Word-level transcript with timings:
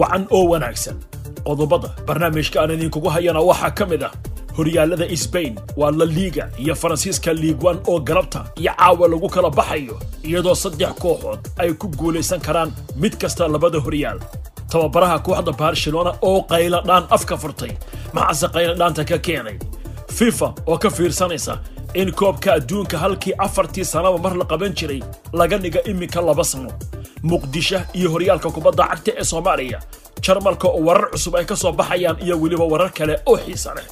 wacan 0.00 0.26
oo 0.30 0.44
wanaagsan. 0.52 0.96
Qodobada 1.46 1.88
barnaamijka 2.06 2.60
aan 2.62 2.70
idinkugu 2.70 3.08
hayana 3.14 3.40
waxaa 3.40 3.70
ka 3.78 3.84
mid 3.86 4.02
ah 4.02 4.12
horyaalada 4.56 5.06
sbain 5.16 5.54
waa 5.76 5.90
la 5.90 6.04
liiga 6.16 6.48
iyo 6.58 6.74
faransiiska 6.74 7.32
liigwan 7.32 7.78
oo 7.86 7.98
galabta 8.00 8.40
iyo 8.56 8.72
caawa 8.78 9.08
lagu 9.08 9.28
kala 9.28 9.50
baxayo 9.50 9.96
iyadoo 10.24 10.54
saddex 10.54 10.92
kooxood 11.02 11.40
ay 11.58 11.72
ku 11.74 11.88
guulaysan 11.88 12.40
karaan 12.40 12.70
mid 12.96 13.14
kasta 13.20 13.48
labada 13.48 13.78
horyaal. 13.80 14.18
Tababaraha 14.70 15.18
kooxda 15.26 15.52
barcelona 15.52 16.12
oo 16.22 16.42
qayladhaan 16.50 17.04
afka 17.10 17.36
furtay 17.36 17.72
maxase 18.12 18.46
qayladhaanta 18.54 19.04
ka 19.04 19.18
keenay. 19.18 19.58
Fifa 20.16 20.54
oo 20.66 20.78
ka 20.78 20.90
fiirsanaysa 20.90 21.58
in 21.94 22.12
koobka 22.12 22.52
adduunka 22.54 22.98
halkii 22.98 23.34
afartii 23.38 23.84
sannaba 23.84 24.18
mar 24.18 24.34
la 24.40 24.44
qaban 24.44 24.72
jiray 24.78 25.02
laga 25.32 25.58
dhiga 25.58 25.80
iminka 25.90 26.20
laba 26.28 26.44
sano 26.44 26.70
muqdisho 27.30 27.80
iyo 27.98 28.08
horyaalka 28.14 28.48
kubadda 28.54 28.84
cagta 28.90 29.12
ee 29.20 29.24
soomaaliya. 29.24 29.78
Jarmalka 30.24 30.68
oo 30.68 30.80
warar 30.86 31.10
cusub 31.12 31.34
ay 31.36 31.44
ka 31.44 31.56
soo 31.56 31.72
baxayaan 31.72 32.16
iyo 32.24 32.34
weliba 32.42 32.64
warar 32.72 32.90
kale 32.92 33.14
oo 33.26 33.36
xiisa 33.44 33.74
leh. 33.76 33.86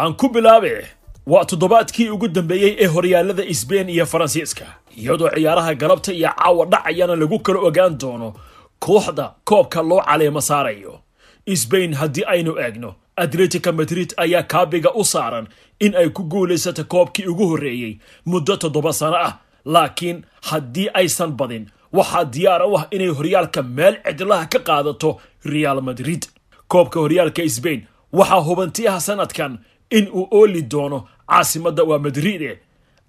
Aan 0.00 0.14
ku 0.14 0.28
bilaabe 0.28 0.86
waa 1.26 1.44
toddobaadkii 1.44 2.08
ugu 2.10 2.28
dambeeyey 2.28 2.76
ee 2.80 2.86
horyaalada 2.86 3.42
sbain 3.54 3.88
iyo 3.88 4.06
faransiiska 4.06 4.64
iyadoo 4.96 5.30
ciyaaraha 5.34 5.74
galabta 5.74 6.12
iyo 6.12 6.28
caawa 6.38 6.64
dhacayana 6.66 7.16
lagu 7.16 7.38
kala 7.38 7.58
ogaan 7.68 7.98
doono 7.98 8.34
kooxda 8.78 9.34
koobka 9.44 9.82
loo 9.82 10.00
caleemo 10.02 10.40
saarayo. 10.40 11.00
Sbain 11.54 11.94
haddii 11.94 12.24
aynu 12.26 12.52
eegno 12.58 12.94
atletica 13.24 13.72
madrid 13.72 14.10
ayaa 14.16 14.42
kaabiga 14.52 14.90
u 15.00 15.04
saaran 15.04 15.46
in 15.84 15.92
ay 16.00 16.08
ku 16.16 16.22
guulaysata 16.32 16.84
koobkii 16.84 17.26
ugu 17.32 17.46
horreeyey 17.50 17.98
muddo 18.26 18.56
toddoba 18.56 18.92
sano 18.92 19.16
ah. 19.28 19.34
Laakiin 19.64 20.18
haddii 20.48 20.88
aysan 20.94 21.32
badin 21.38 21.64
waxaa 21.92 22.24
diyaar 22.24 22.62
u 22.70 22.76
ah 22.78 22.86
inay 22.90 23.08
horyaalka 23.18 23.62
meel 23.62 23.94
cidlaha 24.06 24.46
ka 24.52 24.58
qaadato 24.68 25.10
real 25.44 25.80
madrid. 25.88 26.22
Koobka 26.68 27.00
horyaalka 27.00 27.42
sbain 27.56 27.80
waxaa 28.12 28.40
hubantiyaha 28.48 29.00
sanadkan 29.00 29.58
in 29.90 30.08
uu 30.18 30.28
ooli 30.30 30.62
doono 30.62 30.98
caasimadda 31.30 31.82
waa 31.84 31.98
madride 31.98 32.58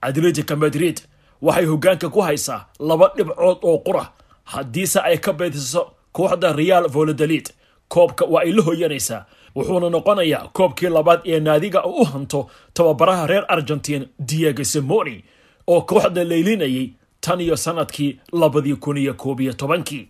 atletica 0.01 0.55
madrid 0.55 0.97
waxay 1.41 1.65
hoggaanka 1.65 2.09
ku 2.09 2.19
haysaa 2.21 2.65
laba 2.79 3.05
dhibcood 3.17 3.57
oo 3.69 3.77
qura 3.85 4.03
haddiise 4.43 4.99
ay 4.99 5.17
ka 5.17 5.33
badiso 5.33 5.81
kooxda 6.11 6.53
real 6.53 6.85
voladolid 6.95 7.47
koobka 7.87 8.25
waa 8.25 8.41
ay 8.45 8.51
la 8.51 8.61
hoyanaysaa 8.67 9.25
wuxuuna 9.55 9.89
noqonayaa 9.95 10.49
koobkii 10.57 10.89
labaad 10.89 11.21
ee 11.25 11.39
naadiga 11.39 11.83
u 11.85 12.03
hanto 12.11 12.39
tababaraha 12.73 13.27
reer 13.27 13.45
argentiin 13.47 14.03
diego 14.29 14.63
simoni 14.63 15.23
oo 15.67 15.81
kooxda 15.81 16.23
laylinayay 16.31 16.89
tan 17.25 17.41
iyo 17.41 17.55
sannadkii 17.57 18.19
labadii 18.41 18.75
kun 18.75 18.97
iyo 18.97 19.13
koob 19.13 19.39
iyo 19.39 19.53
tobankii. 19.53 20.07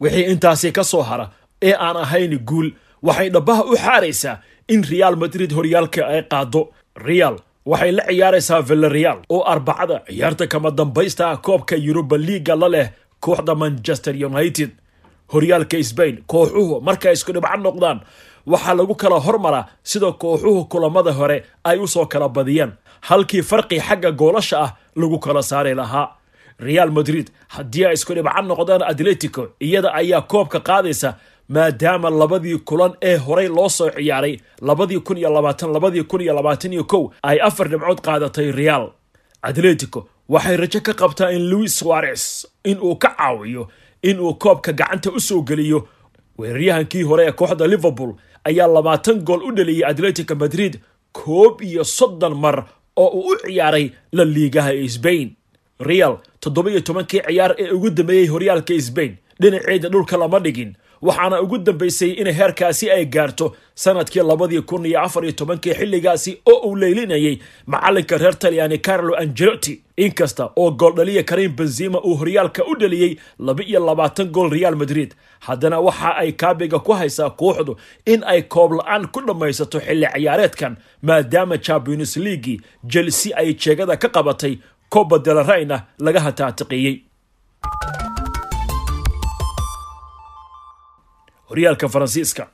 Wixii 0.00 0.24
intaasi 0.32 0.72
ka 0.72 0.84
soo 0.84 1.02
hara 1.02 1.30
ee 1.62 1.74
aan 1.86 1.96
ahayn 1.96 2.38
guul 2.48 2.70
waxay 3.02 3.28
dhabbaha 3.30 3.62
u 3.64 3.76
xaaraysaa 3.76 4.36
in 4.68 4.82
real 4.90 5.16
madrid 5.16 5.50
horyaalka 5.52 6.06
ay 6.06 6.22
qaado 6.22 6.68
real 6.96 7.36
waxay 7.66 7.92
la 7.92 8.02
ciyaaraysaa 8.08 8.60
villareal 8.68 9.18
oo 9.28 9.42
arbacada 9.52 9.96
ciyaarta 10.08 10.46
kama 10.46 10.70
dambaysta 10.70 11.30
ah 11.30 11.36
koobka 11.46 11.76
yuruba 11.76 12.16
liiga 12.18 12.54
la 12.56 12.68
leh 12.68 12.88
kooxda 13.20 13.54
manchester 13.54 14.14
united. 14.26 14.70
Horyaalka 15.32 15.82
sbain 15.90 16.16
kooxuhu 16.26 16.80
markay 16.80 17.12
isku 17.12 17.32
dhibco 17.32 17.56
noqdaan 17.56 17.98
waxaa 18.46 18.74
lagu 18.74 18.94
kala 18.94 19.18
hormaraa 19.20 19.66
sida 19.82 20.12
kooxuhu 20.12 20.64
kulamada 20.64 21.12
hore 21.12 21.44
ay 21.64 21.78
u 21.78 21.86
soo 21.88 22.06
kala 22.06 22.28
badiyeen. 22.28 22.72
Halkii 23.00 23.42
farqi 23.42 23.80
xagga 23.80 24.10
goolasha 24.12 24.56
ah 24.64 24.70
lagu 24.96 25.18
kala 25.18 25.42
saari 25.42 25.74
lahaa. 25.74 26.08
Real 26.58 26.90
madrid 26.90 27.30
haddii 27.48 27.84
ay 27.86 27.94
isku 27.94 28.14
dhibco 28.14 28.42
noqdaan 28.42 28.82
atletico 28.82 29.42
iyada 29.60 29.94
ayaa 29.94 30.20
koobka 30.22 30.60
qaadaysa 30.60 31.14
maadaama 31.48 32.10
labadii 32.10 32.58
kulan 32.58 32.92
ee 33.02 33.16
horey 33.16 33.48
loo 33.48 33.68
soo 33.68 33.90
ciyaaray 33.90 34.38
labadii 34.60 35.00
kun 35.06 35.16
iyo 35.18 35.30
labaatan 35.30 35.72
labadii 35.72 36.02
kun 36.10 36.20
iyo 36.20 36.34
labaatan 36.34 36.72
iyo 36.72 36.84
kow 36.84 37.10
ay 37.22 37.38
afar 37.40 37.68
dhibcood 37.68 38.00
qaadatay 38.00 38.50
real. 38.52 38.84
Atletico 39.42 40.08
waxay 40.28 40.56
rajo 40.56 40.80
ka 40.80 40.92
qabtaa 40.94 41.30
in 41.32 41.50
louis 41.50 41.78
suarez 41.78 42.46
inuu 42.64 42.96
ka 42.96 43.08
caawiyo 43.18 43.68
inuu 44.02 44.34
koobka 44.34 44.72
gacanta 44.72 45.10
u 45.10 45.20
soo 45.20 45.42
geliyo 45.42 45.88
weeraryahankii 46.38 47.02
hore 47.02 47.26
ee 47.26 47.32
kooxda 47.32 47.66
liverpool 47.66 48.14
ayaa 48.48 48.68
labaatan 48.76 49.18
gool 49.28 49.42
u 49.48 49.52
dhaliyey 49.56 49.84
atletica 49.90 50.34
madrid 50.34 50.74
koob 51.20 51.54
iyo 51.68 51.84
soddon 51.84 52.34
mar 52.44 52.56
oo 53.02 53.08
uu 53.18 53.28
u 53.32 53.36
ciyaaray 53.42 53.86
la 54.12 54.24
liigaha 54.34 54.72
sbain 54.96 55.28
real 55.82 56.18
toddoba 56.40 56.70
iyo 56.70 56.80
tobankii 56.80 57.20
ciyaar 57.26 57.54
ee 57.58 57.70
ugu 57.70 57.90
dambeeyey 57.90 58.26
horyaalka 58.26 58.80
sbain 58.80 59.16
dhinaceeda 59.40 59.88
dhulka 59.88 60.16
lama 60.16 60.38
dhigin. 60.40 60.72
Waxaana 61.02 61.40
ugu 61.42 61.58
dambaysay 61.58 62.10
in 62.10 62.26
heerkaasi 62.32 62.90
ay 62.90 63.04
gaarto 63.06 63.56
sannadkii 63.74 64.22
labadii 64.22 64.60
kun 64.62 64.86
iyo 64.86 65.00
afar 65.00 65.24
iyo 65.24 65.32
tobankii 65.32 65.74
xilligaasi 65.74 66.38
oo 66.46 66.68
uu 66.68 66.76
leylinayay 66.76 67.38
macalinka 67.66 68.18
reer 68.18 68.38
talyaani 68.38 68.78
carlo 68.78 69.16
angelotti 69.16 69.80
inkasta 69.96 70.50
oo 70.56 70.70
gooldhaliya 70.70 71.22
karim 71.22 71.56
benzima 71.56 71.98
uu 72.00 72.14
horyaalka 72.14 72.64
u 72.64 72.74
dhaliyey 72.78 73.16
laba 73.38 73.64
iyo 73.64 73.80
labaatan 73.86 74.26
gool 74.30 74.50
real 74.50 74.76
madrid 74.76 75.14
haddana 75.40 75.80
waxa 75.80 76.14
ay 76.16 76.32
kaabiga 76.32 76.78
ku 76.78 76.92
haysaa 76.92 77.30
kooxdu 77.30 77.76
in 78.06 78.22
ay 78.26 78.42
koob 78.42 78.72
la'aan 78.72 79.06
ku 79.10 79.20
dhammaysato 79.26 79.80
xilli 79.80 80.06
ciyaareedkan 80.14 80.76
maadaama 81.02 81.58
champions 81.58 82.16
leagui 82.16 82.60
chelsea 82.88 83.36
ay 83.36 83.54
jeegada 83.54 83.96
ka 83.96 84.08
qabatay 84.08 84.58
coba 84.92 85.18
delarayna 85.18 85.76
laga 85.98 86.20
hataatiqiyey. 86.20 86.96
Horyaalka 91.50 91.88
faransiiska. 91.88 92.44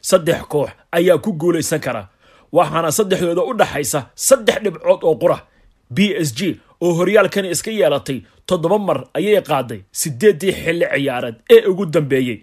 Saddex 0.00 0.42
koox 0.48 0.70
ayaa 0.92 1.18
ku 1.18 1.32
guulaysan 1.32 1.80
kara. 1.80 2.08
Waxaana 2.52 2.90
saddexdooda 2.92 3.42
u 3.42 3.54
dhaxaysa 3.54 4.00
saddex 4.14 4.58
dhibcood 4.64 5.02
oo 5.04 5.14
qura 5.22 5.38
b 5.90 5.98
s 6.26 6.34
g 6.34 6.60
oo 6.80 6.92
horyaalkani 6.98 7.50
iska 7.50 7.70
yeelatay 7.70 8.18
toddoba 8.46 8.78
mar 8.78 8.98
ayay 9.14 9.40
qaaday 9.42 9.80
siddeeddii 9.92 10.52
xilli 10.52 10.86
ciyaareed 10.94 11.36
ee 11.54 11.66
ugu 11.70 11.86
dambeeyey 11.86 12.38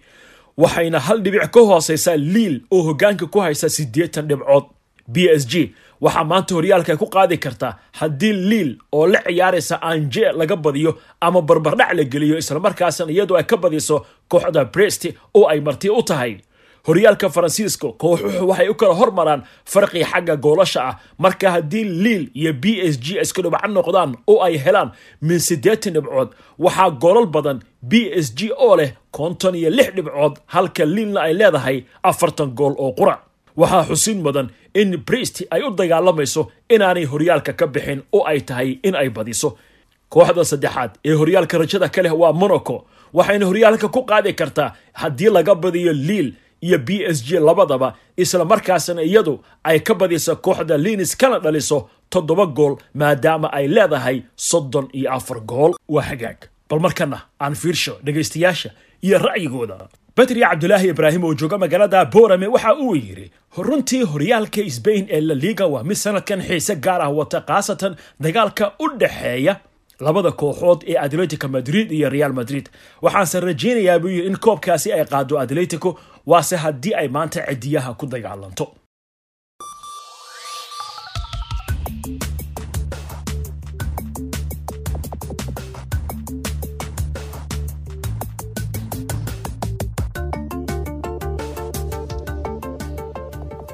waxayna 0.57 0.99
hal 0.99 1.21
dhibic 1.23 1.51
ka 1.51 1.59
hoosaysaa 1.69 2.17
liil 2.17 2.61
oo 2.71 2.81
hoggaanka 2.87 3.25
ku 3.27 3.39
haysa 3.39 3.69
siddeetan 3.69 4.27
dhibcood. 4.27 4.65
B 5.13 5.15
s 5.41 5.45
g 5.47 5.73
waxaa 6.01 6.23
maanta 6.23 6.55
horyaalka 6.55 6.97
ku 6.97 7.05
qaadi 7.15 7.37
kartaa 7.37 7.73
haddii 7.99 8.33
liil 8.49 8.71
oo 8.91 9.07
la 9.07 9.19
ciyaaraysa 9.27 9.81
anje 9.81 10.25
laga 10.39 10.55
badiyo 10.55 10.91
ama 11.21 11.41
barbardhac 11.41 11.93
la 11.93 12.03
geliyo 12.03 12.37
islamarkaasna 12.37 13.11
iyadoo 13.11 13.37
ay 13.37 13.43
ka 13.43 13.57
badiso 13.57 14.05
kooxda 14.31 14.65
brest 14.65 15.03
oo 15.33 15.47
ay 15.47 15.59
marti 15.59 15.89
u 15.89 16.03
tahay. 16.03 16.37
Horyaalka 16.87 17.29
faransiiska 17.29 17.87
kooxuhu 18.01 18.47
waxay 18.49 18.69
u 18.69 18.75
kala 18.75 18.93
hormaraan 18.95 19.41
farqi 19.65 20.03
xagga 20.11 20.35
goolasha 20.35 20.81
ah. 20.89 20.95
Marka 21.17 21.51
haddii 21.51 21.83
liil 21.83 22.23
iyo 22.33 22.53
b 22.53 22.65
s 22.91 22.95
g 23.03 23.19
isku 23.21 23.41
dhibco 23.41 23.67
noqdaan 23.67 24.15
oo 24.27 24.39
ay 24.43 24.55
helaan 24.65 24.89
min 25.21 25.39
siddeetan 25.39 25.93
dhibcood 25.93 26.29
waxaa 26.59 26.89
goolal 27.01 27.25
badan 27.35 27.59
b 27.81 27.91
s 28.25 28.27
g 28.37 28.49
oo 28.55 28.75
leh 28.79 28.91
konton 29.11 29.55
iyo 29.55 29.69
lix 29.69 29.89
dhibcood 29.95 30.39
halka 30.53 30.85
liilna 30.85 31.19
ay 31.27 31.33
leedahay 31.33 31.77
afartan 32.03 32.49
gool 32.55 32.73
oo 32.77 32.91
qura. 32.99 33.15
Waxaa 33.57 33.83
xusin 33.89 34.21
mudan 34.23 34.47
in 34.73 34.97
brest 35.07 35.43
ay 35.51 35.61
u 35.63 35.69
dagaalamayso 35.71 36.51
inaanay 36.69 37.05
horyaalka 37.05 37.53
ka 37.53 37.67
bixin 37.67 38.01
oo 38.13 38.23
ay 38.25 38.39
tahay 38.41 38.79
in 38.83 38.95
ay 38.95 39.09
badiso. 39.09 39.57
Kooxda 40.09 40.43
saddexaad 40.45 40.91
ee 41.05 41.13
horyaalka 41.13 41.57
rajada 41.57 41.89
ka 41.89 42.01
leh 42.01 42.13
waa 42.21 42.33
monaco 42.33 42.85
waxayna 43.13 43.45
horyaalka 43.45 43.87
ku 43.89 44.01
qaadi 44.09 44.33
kartaa 44.33 44.73
haddii 44.93 45.29
laga 45.29 45.55
badiyo 45.55 45.93
liil 45.93 46.33
iyo 46.61 46.77
b 46.79 46.89
s 47.05 47.23
g 47.25 47.39
labadaba 47.39 47.95
isla 48.17 48.45
markaasna 48.45 49.01
iyadu 49.03 49.39
ay 49.63 49.79
ka 49.79 49.93
badiso 49.93 50.35
kooxda 50.35 50.77
linis 50.77 51.15
kana 51.17 51.39
dhaliso 51.39 51.89
toddoba 52.09 52.45
gool 52.45 52.75
maadaama 52.93 53.47
ay 53.53 53.67
leedahay 53.67 54.23
soddon 54.35 54.89
iyo 54.93 55.11
afar 55.13 55.39
gool. 55.45 55.73
Waa 55.87 56.01
hagaag 56.09 56.39
bal 56.69 56.79
markana 56.85 57.17
aan 57.43 57.55
fiirsho 57.61 57.93
dhegaystayaasha 58.05 58.69
iyo 59.05 59.17
ra'yigooda 59.27 59.77
bedri 60.17 60.41
cabdulaahi 60.41 60.87
ibraahim 60.93 61.23
oo 61.23 61.33
jooga 61.33 61.57
magaalada 61.57 62.05
borame 62.05 62.47
waxa 62.55 62.75
uu 62.85 62.95
yidhi 62.95 63.31
runtii 63.67 64.03
horyaalka 64.11 64.61
sbain 64.77 65.05
ee 65.09 65.21
la 65.21 65.33
liga 65.43 65.65
waa 65.73 65.83
mid 65.83 65.97
sanadkan 66.03 66.41
xiise 66.47 66.75
gaar 66.85 67.01
ah 67.01 67.09
wata 67.19 67.39
khaasatan 67.49 67.93
dagaalka 68.19 68.65
u 68.83 68.85
dhexeeya 69.01 69.53
labada 70.05 70.31
kooxood 70.41 70.79
ee 70.91 70.97
atletica 71.05 71.47
madrid 71.47 71.91
iyo 71.91 72.09
real 72.09 72.33
madrid. 72.33 72.65
Waxaanse 73.01 73.39
rajaynayaa 73.39 73.99
buu 73.99 74.07
yidhi 74.15 74.27
in 74.27 74.37
koobkaasi 74.45 74.93
ay 74.93 75.05
qaado 75.11 75.39
atletico 75.43 75.89
waase 76.31 76.55
haddii 76.63 76.93
ay 77.01 77.07
maanta 77.07 77.39
cidiyaha 77.49 77.93
ku 77.99 78.05
dagaalanto 78.13 78.65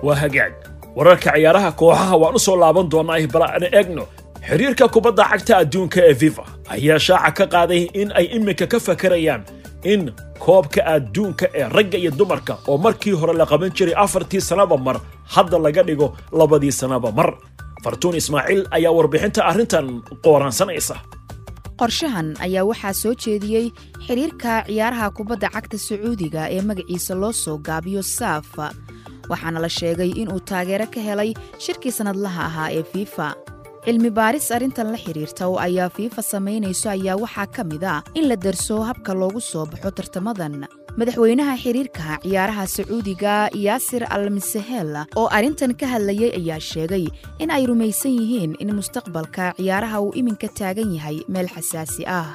waa 0.06 0.16
hagaag. 0.22 0.54
Wararka 0.98 1.30
ciyaaraha 1.36 1.72
kooxaha 1.80 2.16
waan 2.22 2.36
u 2.36 2.40
soo 2.46 2.56
laaban 2.62 2.88
doonaa 2.92 3.28
bal 3.34 3.44
aan 3.48 3.64
eegno. 3.78 4.04
Xiriirka 4.48 4.86
kubadda 4.94 5.24
cagta 5.32 5.54
adduunka 5.62 6.00
ee 6.10 6.16
fifa 6.22 6.44
ayaa 6.74 7.00
shaaca 7.08 7.32
ka 7.38 7.46
qaaday 7.54 7.82
in 8.02 8.10
ay 8.20 8.26
iminka 8.38 8.66
ka 8.72 8.78
fakarayaan 8.88 9.42
in 9.92 10.02
koobka 10.44 10.82
adduunka 10.96 11.46
ee 11.60 11.66
ragga 11.76 11.98
iyo 12.02 12.12
dumarka 12.20 12.54
oo 12.70 12.78
markii 12.86 13.16
hore 13.20 13.34
la 13.40 13.46
qaban 13.52 13.72
jiray 13.78 13.96
afartii 14.04 14.42
sannaba 14.50 14.78
mar 14.86 14.98
hadda 15.34 15.58
laga 15.66 15.82
dhigo 15.88 16.08
labadii 16.40 16.72
sannaba 16.80 17.10
mar. 17.20 17.30
Fartuun 17.84 18.16
ismaaciil 18.22 18.62
ayaa 18.78 18.92
warbixinta 18.98 19.42
arrintan 19.50 19.88
qooraansanaysa 20.26 20.96
qorshahan 21.80 22.28
ayaa 22.46 22.64
waxaa 22.70 22.94
soo 23.02 23.14
jeediyey 23.24 23.66
xiriirka 24.08 24.54
ciyaaraha 24.68 25.08
kubadda 25.18 25.48
cagta 25.56 25.78
sacuudiga 25.88 26.42
ee 26.56 26.62
magaciisa 26.70 27.14
loo 27.22 27.34
soo 27.44 27.58
gaabiyo 27.68 28.02
saaf 28.18 28.48
waxaana 29.32 29.60
la 29.66 29.70
sheegay 29.80 30.12
inuu 30.22 30.40
taageero 30.50 30.88
ka 30.94 31.00
helay 31.08 31.32
shirkii 31.66 31.94
sannadlaha 31.98 32.42
ahaa 32.50 32.70
ee 32.78 32.84
fiifa 32.94 33.28
cilmi 33.86 34.10
baaris 34.18 34.48
arrintan 34.56 34.88
la 34.94 34.98
xidhiirta 35.06 35.44
oo 35.52 35.58
ayaa 35.68 35.90
fiifa 35.98 36.22
samaynayso 36.32 36.88
ayaa 36.96 37.18
waxaa 37.24 37.48
ka 37.56 37.62
mid 37.72 37.84
ah 37.94 38.00
in 38.20 38.26
la 38.32 38.36
darso 38.46 38.76
habka 38.90 39.12
loogu 39.22 39.42
soo 39.52 39.66
baxo 39.72 39.90
tartamadan. 39.98 40.56
Madaxweynaha 41.00 41.54
xiriirka 41.64 42.04
ciyaaraha 42.24 42.64
sacuudiga 42.76 43.34
yaasir 43.66 44.04
al 44.16 44.26
misahel 44.36 44.92
oo 45.20 45.28
arrintan 45.38 45.74
ka 45.80 45.86
hadlayay 45.94 46.32
ayaa 46.40 46.60
sheegay 46.72 47.06
in 47.44 47.50
ay 47.56 47.64
rumaysan 47.72 48.14
yihiin 48.20 48.54
in 48.64 48.70
mustaqbalka 48.78 49.46
ciyaaraha 49.60 49.98
uu 50.06 50.14
iminka 50.20 50.48
taagan 50.60 50.90
yahay 50.98 51.18
meel 51.34 51.50
xasaasi 51.56 52.04
ah 52.20 52.28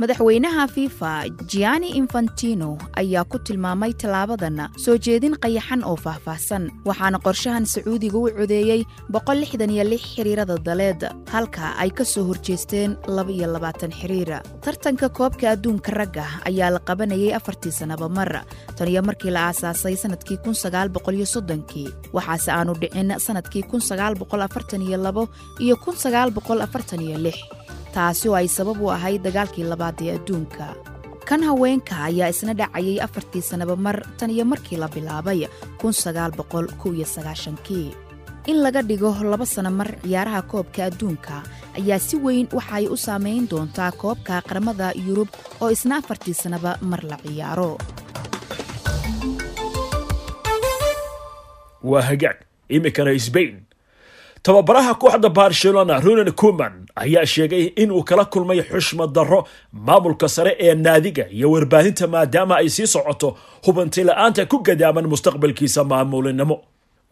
madaxweynaha 0.00 0.64
fifa 0.68 1.24
giani 1.50 1.88
infantino 2.00 2.76
ayaa 3.00 3.24
ku 3.24 3.38
tilmaamay 3.40 3.92
tallaabadan 4.00 4.58
soo 4.84 4.96
jeedin 5.06 5.36
qayaxan 5.40 5.80
oo 5.88 5.96
faahfaahsan. 6.04 6.68
Waxaana 6.88 7.18
qorshahan 7.24 7.64
sacuudiga 7.64 8.18
u 8.20 8.28
codeeyey 8.38 8.84
xiriirada 10.12 10.56
daleed 10.66 11.00
halka 11.32 11.72
ay 11.80 11.90
ka 11.96 12.04
soo 12.04 12.24
horjeesteen 12.28 12.96
xiriir. 13.98 14.30
Tartanka 14.64 15.08
koobka 15.08 15.56
adduunka 15.56 15.90
ragga 15.98 16.26
ayaa 16.48 16.70
la 16.76 16.80
qabanayay 16.88 17.32
afartii 17.38 17.72
sannaba 17.72 18.08
mar 18.12 18.44
taniyo 18.76 19.00
markii 19.02 19.32
la 19.32 19.48
aasaasay 19.48 19.96
sannadkii 19.96 20.38
kii 21.72 21.88
waxaase 22.12 22.50
aanu 22.52 22.72
dhicin 22.80 23.16
sannadkii 23.26 23.64
iyo 25.64 25.76
taasi 27.96 28.28
oo 28.28 28.36
ay 28.40 28.48
sabab 28.56 28.80
u 28.84 28.90
ahayd 28.96 29.22
dagaalkii 29.26 29.64
labaad 29.72 29.98
ee 30.04 30.12
adduunka. 30.18 30.66
Kan 31.28 31.42
haweenka 31.48 31.94
ayaa 32.08 32.28
isna 32.34 32.54
dhacayay 32.60 33.00
afartii 33.06 33.42
sannaba 33.48 33.76
mar 33.86 33.96
tan 34.18 34.30
iyo 34.30 34.44
markii 34.52 34.78
la 34.78 34.88
bilaabay 34.94 35.40
in 38.50 38.58
laga 38.62 38.78
dhigo 38.88 39.10
laba 39.30 39.46
sana 39.46 39.70
mar 39.70 39.88
ciyaaraha 40.06 40.42
koobka 40.50 40.84
adduunka 40.86 41.42
ayaa 41.78 41.98
si 41.98 42.16
weyn 42.24 42.46
waxa 42.54 42.74
ay 42.78 42.86
u 42.86 42.96
saamayn 42.96 43.48
doontaa 43.50 43.90
koobka 44.02 44.38
qaramada 44.48 44.92
yurub 45.06 45.28
oo 45.60 45.70
isna 45.74 45.98
afartii 45.98 46.34
sannaba 46.42 46.78
mar 46.90 47.02
la 47.10 47.16
ciyaaro. 47.24 47.72
Waa 51.82 52.02
hagaag 52.06 52.38
iminkana 52.70 53.18
sbain 53.18 53.65
tababaraha 54.46 54.94
kooxda 54.94 55.28
barcelona 55.28 56.00
ronald 56.00 56.30
kuman 56.40 56.74
ayaa 57.02 57.26
sheegay 57.26 57.64
inuu 57.82 58.02
kala 58.08 58.24
kulmay 58.24 58.60
xushmad 58.70 59.10
darro 59.16 59.40
maamulka 59.72 60.28
sare 60.28 60.52
ee 60.60 60.74
naadiga 60.74 61.24
iyo 61.36 61.50
warbaahinta 61.50 62.06
maadaama 62.06 62.56
ay 62.56 62.68
sii 62.68 62.86
socoto 62.86 63.28
hubanti 63.66 64.04
la'aanta 64.04 64.46
ku 64.46 64.58
gadaaman 64.62 65.06
mustaqbalkiisa 65.12 65.84
maamulinimo. 65.84 66.56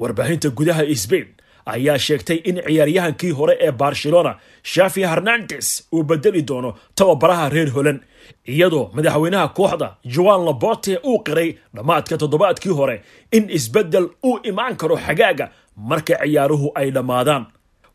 Warbaahinta 0.01 0.49
gudaha 0.59 0.83
sbain 1.05 1.27
ayaa 1.67 1.99
sheegtay 1.99 2.37
in 2.49 2.57
ciyaaryahankii 2.67 3.31
hore 3.39 3.55
ee 3.61 3.73
barcelona 3.73 4.33
shafi 4.63 5.03
hernandes 5.03 5.89
uu 5.93 6.03
bedeli 6.03 6.43
doono 6.49 6.71
tababaraha 6.95 7.49
reer 7.49 7.71
holan 7.77 7.99
iyadoo 8.47 8.91
madaxweynaha 8.95 9.49
kooxda 9.49 9.89
joan 10.15 10.45
labote 10.45 10.99
uu 11.11 11.19
qiray 11.27 11.51
dhammaadka 11.75 12.19
toddobaadkii 12.19 12.73
hore 12.79 12.97
in 13.33 13.51
isbeddel 13.51 14.07
uu 14.29 14.39
imaan 14.51 14.77
karo 14.77 14.97
xagaaga 15.07 15.47
marka 15.77 16.15
ciyaaruhu 16.23 16.73
ay 16.75 16.91
dhammaadaan. 16.91 17.47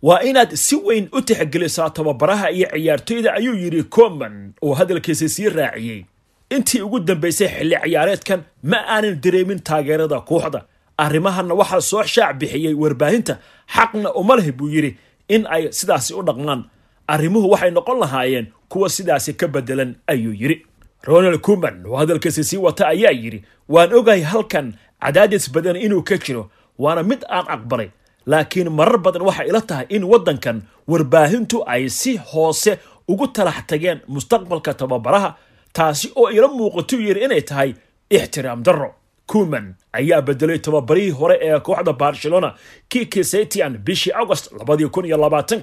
Waa 0.01 0.21
inaad 0.23 0.55
si 0.55 0.75
weyn 0.75 1.09
u 1.11 1.21
tixgelisaa 1.21 1.89
tababaraha 1.89 2.51
iyo 2.51 2.67
ciyaartoyda 2.73 3.33
ayuu 3.33 3.55
yidhi 3.55 3.83
coman 3.83 4.53
oo 4.61 4.73
hadalkiisa 4.73 5.29
sii 5.29 5.49
raaciyey. 5.49 6.05
Intii 6.49 6.81
ugu 6.81 6.99
dambaysay 6.99 7.47
xilli 7.47 7.75
ciyaareedkan 7.83 8.43
ma 8.63 8.77
aanan 8.87 9.21
dareemin 9.23 9.59
taageerada 9.59 10.19
kooxda. 10.21 10.61
Arrimahanna 10.97 11.53
waxaa 11.53 11.81
soo 11.81 12.03
shaac 12.03 12.35
bixiyey 12.39 12.73
warbaahinta 12.73 13.37
xaqna 13.75 14.13
uma 14.13 14.35
leh 14.35 14.51
buu 14.57 14.69
yidhi 14.69 14.97
in 15.27 15.45
ay 15.49 15.67
sidaasi 15.71 16.13
u 16.13 16.21
dhaqmaan. 16.23 16.63
Arrimuhu 17.07 17.49
waxay 17.51 17.71
noqon 17.71 17.99
lahaayeen 17.99 18.47
kuwa 18.69 18.89
sidaasi 18.89 19.33
ka 19.33 19.47
bedelan 19.47 19.95
ayuu 20.07 20.33
yidhi. 20.33 20.65
Ronald 21.03 21.39
kuman 21.41 21.85
oo 21.85 21.95
hadalkiisa 21.97 22.43
sii 22.43 22.57
wata 22.57 22.87
ayaa 22.87 23.11
yidhi 23.11 23.43
waan 23.69 23.93
ogahay 23.93 24.21
halkan 24.21 24.73
cadaadis 25.03 25.51
badan 25.53 25.75
inuu 25.75 26.03
ka 26.03 26.17
jiro 26.17 26.51
waana 26.83 27.03
mid 27.09 27.21
aan 27.37 27.45
aqbalay 27.55 27.89
laakiin 28.31 28.69
marar 28.77 28.97
badan 29.05 29.21
waxay 29.27 29.47
ila 29.51 29.61
tahay 29.69 29.85
in 29.95 30.03
waddankan 30.11 30.57
warbaahintu 30.91 31.57
ay 31.73 31.89
si 31.99 32.11
hoose 32.31 32.73
ugu 33.11 33.27
talax 33.35 33.57
tageen 33.69 33.99
mustaqbalka 34.13 34.73
tababaraha 34.79 35.29
taasi 35.73 36.07
oo 36.15 36.29
ila 36.37 36.47
muuqatuu 36.47 36.99
yidhi 37.05 37.21
inay 37.25 37.41
tahay 37.41 37.69
ixtiraam 38.09 38.63
darro. 38.63 38.89
Kuman 39.29 39.75
ayaa 39.93 40.21
bedelay 40.27 40.57
tababarihii 40.59 41.11
hore 41.19 41.35
ee 41.41 41.59
kooxda 41.59 41.93
barcelona 41.93 42.49
kiki 42.89 43.23
setian 43.23 43.77
bishii 43.85 44.13
agost 44.21 44.45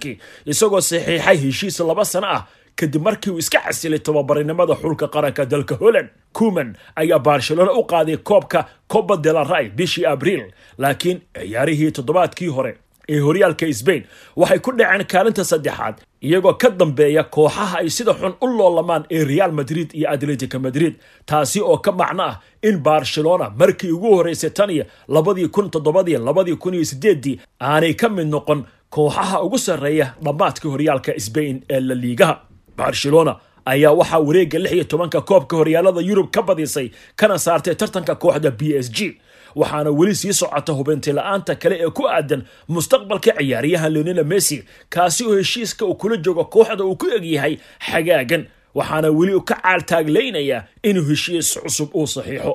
kii 0.01 0.19
isagoo 0.47 0.81
saxiixay 0.81 1.37
heshiis 1.43 1.81
laba 1.81 2.05
sano 2.05 2.27
ah 2.27 2.47
kadib 2.77 3.03
markii 3.03 3.31
uu 3.33 3.39
iska 3.39 3.59
casilay 3.65 3.99
tababarinimada 3.99 4.75
xulka 4.75 5.09
qaranka 5.09 5.45
dalka 5.47 5.75
holland 5.75 6.09
kuman 6.33 6.77
ayaa 6.97 7.19
barcelona 7.19 7.73
u 7.73 7.83
qaaday 7.93 8.17
koobka 8.17 8.67
coba 8.89 9.17
de 9.17 9.33
la 9.33 9.45
ray 9.45 9.69
bishii 9.69 10.07
abriil 10.07 10.45
laakiin 10.79 11.21
ciyaarihii 11.41 11.91
toddobaadkii 11.93 12.49
hore 12.49 12.77
ee 13.09 13.19
horyaalka 13.21 13.73
sbain 13.73 14.03
waxay 14.37 14.59
ku 14.59 14.73
dhaceen 14.79 15.05
kaalinta 15.07 15.45
saddexaad 15.45 15.95
iyagoo 16.23 16.53
ka 16.55 16.71
dambeeya 16.71 17.23
kooxaha 17.25 17.79
ay 17.79 17.91
sida 17.91 18.13
xun 18.21 18.35
u 18.41 18.47
loolamaan 18.59 19.05
ee 19.11 19.25
real 19.25 19.53
madrid 19.53 19.89
iyo 19.95 20.11
atletica 20.11 20.59
madrid 20.59 20.95
taasi 21.27 21.61
oo 21.61 21.79
ka 21.79 21.93
macno 21.93 22.23
ah 22.23 22.41
in 22.63 22.79
barcelona 22.79 23.51
markii 23.59 23.91
ugu 23.93 24.15
horreysay 24.17 24.51
tan 24.51 24.71
iyo 24.71 24.85
labadii 25.09 25.49
kun 25.49 25.71
toddobadii 25.71 26.19
labadii 26.19 26.57
kun 26.57 26.75
iyo 26.75 26.85
sideeddii 26.85 27.41
aanay 27.61 27.95
ka 27.95 28.09
mid 28.09 28.27
noqon 28.27 28.65
kooxaha 28.91 29.43
ugu 29.43 29.59
sarreeya 29.59 30.15
dhammaadka 30.25 30.69
horyaalka 30.69 31.13
sbain 31.21 31.63
ee 31.71 31.81
la 31.81 31.95
liigaha 31.95 32.41
barcelona 32.77 33.37
ayaa 33.65 33.93
waxaa 34.01 34.19
wareegga 34.27 34.59
lix 34.59 34.73
iyo 34.73 34.85
tobanka 34.85 35.21
koobka 35.21 35.57
horyaalada 35.57 36.01
yurub 36.01 36.31
ka 36.31 36.43
badisay 36.43 36.91
kana 37.17 37.39
saartay 37.39 37.75
tartanka 37.75 38.15
kooxda 38.15 38.51
b 38.51 38.63
s 38.85 38.91
g. 38.97 39.19
Waxaana 39.57 39.91
weli 39.91 40.15
sii 40.15 40.33
socota 40.33 40.73
hubinti 40.73 41.13
la'aanta 41.13 41.55
kale 41.63 41.77
ee 41.85 41.91
ku 41.91 42.03
aadan 42.09 42.43
mustaqbalka 42.69 43.33
ciyaaryahan 43.39 43.93
leonela 43.95 44.25
messi 44.25 44.65
kaasi 44.95 45.25
oo 45.27 45.37
heshiiska 45.41 45.87
uu 45.87 45.95
kula 45.95 46.17
joogo 46.17 46.45
kooxda 46.45 46.85
uu 46.85 46.97
ku 46.97 47.07
egyahay 47.17 47.55
xagaagan. 47.91 48.43
Waxaana 48.75 49.09
weli 49.19 49.41
ka 49.41 49.55
caaltaaglaynayaa 49.63 50.63
inuu 50.83 51.05
heshiis 51.11 51.49
cusub 51.63 51.89
uu 51.97 52.07
saxiixo 52.07 52.53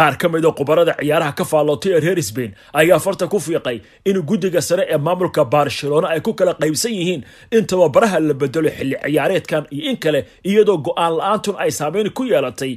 qaar 0.00 0.14
ka 0.20 0.28
mid 0.32 0.44
a 0.44 0.52
khubarada 0.58 0.92
ciyaaraha 1.00 1.32
ka 1.38 1.44
faallootay 1.52 1.92
ee 1.96 2.00
reer 2.04 2.20
sbain 2.30 2.52
ayaa 2.80 2.98
farta 3.06 3.26
ku 3.32 3.38
fiiqay 3.46 3.78
in 4.10 4.18
guddiga 4.30 4.60
sare 4.68 4.84
ee 4.94 4.98
maamulka 5.06 5.44
barcelona 5.54 6.06
ay 6.14 6.20
ku 6.26 6.32
kala 6.38 6.52
qaybsan 6.62 6.92
yihiin 6.98 7.22
in 7.56 7.66
tababaraha 7.70 8.20
la 8.28 8.34
bedelo 8.42 8.70
xilli 8.78 8.96
ciyaareedkan 9.04 9.62
iyo 9.76 9.90
in 9.90 9.96
kale 10.04 10.20
iyadoo 10.50 10.78
go'aan 10.86 11.12
la'aantun 11.18 11.56
ay 11.64 11.70
saameyn 11.78 12.08
ku 12.18 12.22
yeelatay 12.32 12.72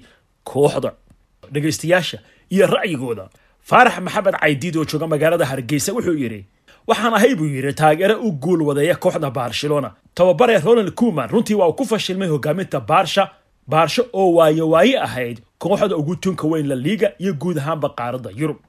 kooxda. 0.52 0.92
Dhegaystayaasha 1.54 2.18
iyo 2.54 2.66
ra'yigooda 2.68 3.26
faarax 3.70 3.96
maxamed 4.06 4.36
caydiid 4.42 4.76
oo 4.78 4.86
jooga 4.92 5.08
magaalada 5.08 5.46
hargeysa 5.52 5.94
wuxuu 5.96 6.18
yidhi 6.24 6.42
waxaan 6.88 7.14
ahay 7.18 7.34
buu 7.40 7.46
yidhi 7.56 7.74
taageero 7.82 8.16
u 8.28 8.32
guul 8.44 8.62
wadeeya 8.68 8.96
kooxda 8.96 9.30
barcelona. 9.32 9.90
Tababare 10.16 10.60
ronald 10.66 10.92
kuman 11.00 11.30
runtii 11.30 11.56
waa 11.60 11.68
uu 11.70 11.74
ku 11.80 11.86
fashilmay 11.86 12.28
hogaaminta 12.34 12.80
baarsha 12.80 13.24
baarsho 13.72 14.04
oo 14.14 14.30
waayo 14.38 14.70
waaye 14.74 14.98
ahayd 15.08 15.38
kooxda 15.64 15.96
ugu 16.02 16.14
tunka 16.24 16.46
weyn 16.52 16.68
la 16.72 16.76
liiga 16.86 17.08
iyo 17.24 17.34
guud 17.42 17.58
ahaanba 17.62 17.88
qaaradda 17.98 18.30
yurub. 18.40 18.60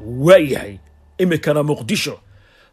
Waayahay 0.00 0.78
iminkana 1.18 1.62
muqdisho. 1.62 2.18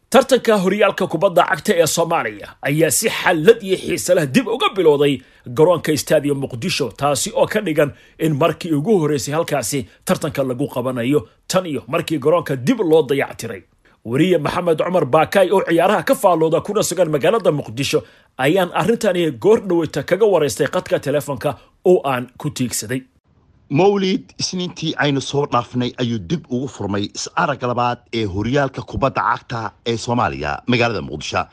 Tartanka 0.10 0.58
horyaalka 0.64 1.08
kubadda 1.08 1.44
cagta 1.50 1.74
ee 1.82 1.88
soomaaliya 1.88 2.48
ayaa 2.62 2.92
si 2.92 3.08
xallad 3.10 3.60
iyo 3.64 3.78
xiise 3.78 4.16
leh 4.16 4.26
dib 4.28 4.48
uga 4.48 4.68
bilowday 4.76 5.22
garoonka 5.48 5.96
stadium 5.98 6.40
muqdisho 6.44 6.92
taasi 7.00 7.32
oo 7.36 7.48
ka 7.48 7.62
dhigan 7.62 7.92
in 8.20 8.34
markii 8.36 8.74
ugu 8.76 9.00
horreysay 9.00 9.34
halkaasi 9.34 9.88
tartanka 10.06 10.44
lagu 10.44 10.68
qabanayo 10.68 11.28
tan 11.48 11.66
iyo 11.66 11.84
markii 11.88 12.20
garoonka 12.20 12.56
dib 12.56 12.80
loo 12.82 13.04
dayactiray 13.08 13.64
weriye 14.06 14.38
maxamed 14.38 14.78
cumar 14.86 15.06
baakaay 15.06 15.50
oo 15.52 15.62
ciyaaraha 15.70 16.04
ka 16.04 16.16
faallooda 16.16 16.62
kuna 16.62 16.84
sugan 16.84 17.10
magaalada 17.10 17.52
muqdisho 17.52 18.00
ayaan 18.38 18.72
arrintani 18.74 19.32
goor 19.32 19.60
dhaweyta 19.70 20.04
kaga 20.04 20.26
waraystay 20.26 20.68
qadka 20.68 21.00
telefoonka 21.00 21.58
oo 21.86 22.02
aan 22.06 22.28
ku 22.38 22.50
tiigsaday. 22.50 23.02
Mawlid 23.70 24.34
isniintii 24.42 24.94
aynu 24.98 25.22
soo 25.22 25.46
dhaafnay 25.52 25.92
ayuu 26.02 26.20
dib 26.20 26.44
ugu 26.50 26.68
furmay 26.68 27.04
is-arag 27.18 27.62
labaad 27.64 28.00
ee 28.14 28.26
horyaalka 28.26 28.82
kubadda 28.82 29.22
cagta 29.22 29.72
ee 29.86 29.98
soomaaliya 29.98 30.62
magaalada 30.68 31.02
muqdisho. 31.02 31.44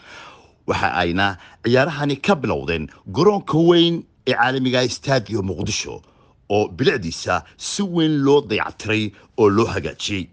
Waxa 0.67 0.88
ayna 1.02 1.37
ciyaarahani 1.64 2.17
ka 2.17 2.35
bilowdeen 2.35 2.88
garoonka 3.17 3.59
weyn 3.59 4.02
ee 4.26 4.33
caalamiga 4.35 4.88
stadio 4.88 5.43
muqdisho 5.43 6.02
oo 6.50 6.69
bilicdiisa 6.69 7.43
si 7.57 7.83
weyn 7.83 8.25
loo 8.25 8.40
dayactiray 8.40 9.12
oo 9.38 9.49
loo 9.49 9.67
hagaajiyey 9.75 10.25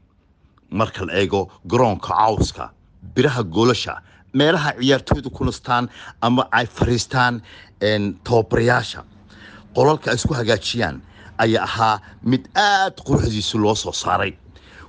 marka 0.72 1.06
la 1.06 1.14
eego 1.22 1.50
garoonka 1.68 2.08
cawska 2.14 2.72
biraha 3.16 3.44
goolasha 3.44 4.02
meelaha 4.34 4.72
ciyaartooyda 4.80 5.30
ku 5.30 5.46
nastaan 5.46 5.90
ama 6.22 6.48
ay 6.52 6.66
fariistaan 6.66 7.42
tababarayaasha 8.24 9.04
qolalka 9.76 10.12
ay 10.12 10.16
isku 10.16 10.34
hagaajiyaan 10.34 11.02
ayaa 11.38 11.64
ahaa 11.64 12.00
mid 12.24 12.44
aad 12.56 12.96
quruxdiisu 13.06 13.58
loo 13.60 13.76
soo 13.76 13.92
saaray. 13.92 14.34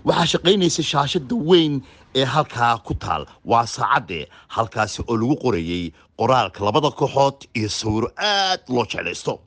Waxaa 0.06 0.26
shaqaynaysa 0.32 0.82
shaashada 0.82 1.34
weyn 1.34 1.82
ee 2.14 2.24
halkaa 2.24 2.78
ku 2.86 2.94
taal. 2.94 3.26
Waa 3.44 3.66
saacadde 3.66 4.28
halkaasi 4.48 5.02
oo 5.08 5.16
lagu 5.16 5.36
qorayey 5.42 5.92
qoraalka 6.18 6.64
labada 6.64 6.90
kooxood 6.90 7.38
iyo 7.58 7.68
sawiro 7.68 8.08
aad 8.16 8.60
loo 8.68 8.84
jeclaysto 8.86 9.40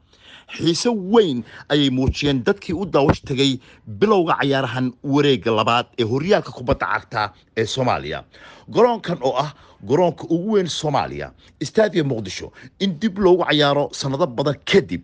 xiise 0.58 0.90
weyn 0.90 1.44
ayay 1.70 1.90
muujiyeen 1.90 2.44
dadkii 2.44 2.74
u 2.74 2.86
daawash 2.86 3.22
tegay 3.22 3.60
bilowga 3.88 4.36
cayaarahan 4.42 4.92
wareegga 5.04 5.52
labaad 5.52 5.86
ee 6.00 6.04
horyaalka 6.04 6.52
kubadda 6.52 6.86
cagta 6.94 7.34
ee 7.58 7.66
soomaaliya. 7.66 8.24
Garoonkan 8.70 9.18
oo 9.22 9.34
ah 9.38 9.54
garoonka 9.88 10.24
ugu 10.30 10.52
weyn 10.54 10.68
soomaaliya 10.68 11.32
staadium 11.64 12.08
muqdisho 12.08 12.52
in 12.80 13.00
dib 13.00 13.18
loogu 13.18 13.44
cayaaro 13.50 13.90
sannado 13.92 14.28
badan 14.28 14.56
kadib 14.72 15.02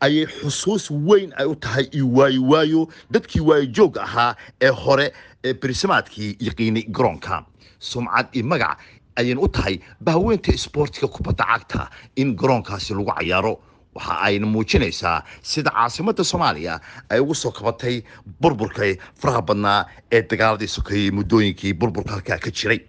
ayay 0.00 0.26
xusuus 0.26 0.90
weyn 0.90 1.32
ay 1.36 1.46
u 1.46 1.54
tahay 1.54 1.88
iyo 1.92 2.06
waayo 2.12 2.42
waayo 2.50 2.88
dadkii 3.10 3.40
waayo 3.40 3.66
joogga 3.66 4.02
ahaa 4.02 4.34
ee 4.60 4.68
hore 4.70 5.12
ee 5.44 5.54
berisamaadkii 5.54 6.36
yaqiinay 6.40 6.84
garoonka. 6.90 7.44
Sumcad 7.78 8.26
iyo 8.32 8.44
magac 8.46 8.78
ayayna 9.16 9.40
u 9.40 9.48
tahay 9.48 9.80
bahweynta 10.00 10.52
isboortiga 10.52 11.08
kubadda 11.08 11.44
cagta 11.44 11.90
in 12.16 12.36
garoonkaasi 12.36 12.94
lagu 12.94 13.10
cayaaro 13.18 13.58
waxa 13.98 14.14
ayna 14.28 14.46
muujinaysaa 14.54 15.16
sida 15.42 15.70
caasimadda 15.76 16.24
soomaaliya 16.30 16.74
ay 17.10 17.20
ugu 17.24 17.34
soo 17.42 17.50
kabatay 17.58 17.96
burburkay 18.42 18.92
faraha 19.20 19.42
badnaa 19.48 19.80
ee 20.12 20.22
dagaaladii 20.30 20.70
sokeeyey 20.76 21.10
muddooyinkii 21.18 21.72
burburka 21.80 22.12
halkaa 22.16 22.38
ka 22.44 22.50
jiray. 22.58 22.80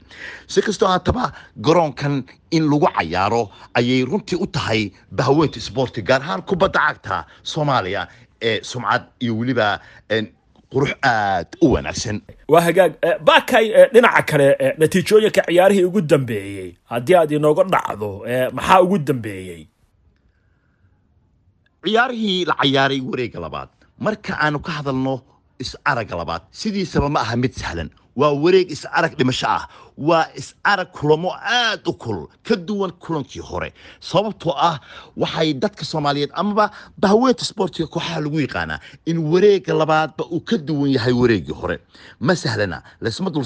Si 0.47 0.61
kastoo 0.61 0.87
haataba 0.93 1.31
garoonkan 1.67 2.23
in 2.51 2.63
lagu 2.71 2.87
cayaaro 2.97 3.43
ayay 3.73 4.05
runtii 4.11 4.39
u 4.43 4.47
tahay 4.47 4.91
bahweynta 5.11 5.57
isboorti 5.63 6.01
gaar 6.09 6.21
ahaan 6.21 6.41
kubadda 6.49 6.79
cagta 6.87 7.25
soomaaliya 7.43 8.07
ee 8.41 8.59
sumcad 8.63 9.03
iyo 9.19 9.33
weliba 9.37 9.79
qurux 10.73 10.91
aad 11.03 11.47
u 11.61 11.71
wanaagsan. 11.73 12.21
Waa 12.47 12.61
hagaag 12.61 12.93
bakay 13.25 13.65
dhinaca 13.93 14.21
kale 14.29 14.47
natiijooyinka 14.77 15.41
ciyaarihii 15.47 15.83
ugu 15.89 16.01
dambeeyey. 16.01 16.69
Haddii 16.91 17.15
aad 17.15 17.31
inooga 17.31 17.63
dhacdo 17.63 18.09
maxaa 18.53 18.81
ugu 18.81 18.97
dambeeyey 18.97 19.61
ciyaarihii 21.85 22.45
la 22.49 22.55
cayaaray 22.61 23.01
wareegga 23.09 23.39
labaad. 23.45 23.69
Marka 24.05 24.31
aanu 24.43 24.59
ka 24.65 24.71
hadalno 24.77 25.13
is-aragga 25.63 26.15
labaad 26.21 26.41
sidiisaba 26.59 27.09
ma 27.09 27.19
aha 27.25 27.35
mid 27.43 27.53
sahlan 27.61 27.89
waa 28.19 28.33
wareeg 28.43 28.67
is-arag 28.75 29.13
dhimasho 29.19 29.47
ah. 29.57 29.63
Waa 30.09 30.25
is-arag 30.39 30.91
kulamo 30.95 31.29
aad 31.35 31.83
u 31.87 31.93
kulul. 31.93 32.27
Ka 32.47 32.55
duwan 32.55 32.91
kulankii 33.03 33.43
hore. 33.49 33.73
Sababtoo 33.99 34.53
ah 34.55 34.79
waxay 35.17 35.53
dadka 35.53 35.83
soomaaliyeed 35.85 36.31
amaba 36.41 36.71
bahweynta 36.97 37.43
sboortiga 37.45 37.87
kooxaha 37.93 38.21
lagu 38.23 38.39
yaqaanaa 38.39 38.79
in 39.05 39.17
wareegga 39.31 39.73
labaadba 39.81 40.23
uu 40.31 40.39
ka 40.49 40.57
duwan 40.57 40.91
yahay 40.95 41.11
wareeggii 41.21 41.51
hore. 41.61 41.77
Ma 42.19 42.33
sahlana 42.35 42.79
laysma 43.01 43.29
dul 43.29 43.43